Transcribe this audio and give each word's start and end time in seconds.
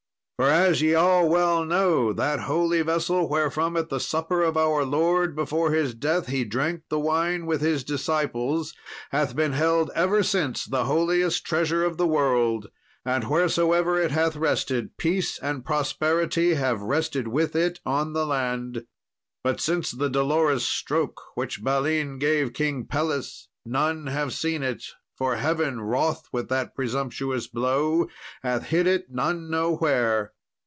For 0.37 0.49
as 0.49 0.81
ye 0.81 0.95
all 0.95 1.29
well 1.29 1.63
know, 1.63 2.13
that 2.13 2.39
holy 2.39 2.81
vessel, 2.81 3.29
wherefrom 3.29 3.77
at 3.77 3.89
the 3.89 3.99
Supper 3.99 4.41
of 4.41 4.57
our 4.57 4.83
Lord 4.83 5.35
before 5.35 5.69
His 5.71 5.93
death 5.93 6.25
He 6.25 6.43
drank 6.43 6.81
the 6.89 6.99
wine 6.99 7.45
with 7.45 7.61
His 7.61 7.83
disciples, 7.83 8.73
hath 9.11 9.35
been 9.35 9.53
held 9.53 9.91
ever 9.93 10.23
since 10.23 10.65
the 10.65 10.85
holiest 10.85 11.45
treasure 11.45 11.85
of 11.85 11.97
the 11.97 12.07
world, 12.07 12.71
and 13.05 13.25
wheresoever 13.29 14.01
it 14.01 14.09
hath 14.09 14.35
rested 14.35 14.97
peace 14.97 15.37
and 15.37 15.63
prosperity 15.63 16.55
have 16.55 16.81
rested 16.81 17.27
with 17.27 17.55
it 17.55 17.79
on 17.85 18.13
the 18.13 18.25
land. 18.25 18.87
But 19.43 19.61
since 19.61 19.91
the 19.91 20.09
dolorous 20.09 20.67
stroke 20.67 21.21
which 21.35 21.63
Balin 21.63 22.17
gave 22.17 22.53
King 22.53 22.85
Pelles 22.87 23.47
none 23.63 24.07
have 24.07 24.33
seen 24.33 24.63
it, 24.63 24.85
for 25.13 25.35
Heaven, 25.35 25.79
wroth 25.81 26.27
with 26.33 26.49
that 26.49 26.73
presumptuous 26.73 27.45
blow, 27.45 28.07
hath 28.41 28.63
hid 28.67 28.87
it 28.87 29.11
none 29.11 29.51
know 29.51 29.75
where. 29.75 30.33